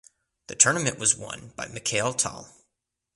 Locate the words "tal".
2.15-2.51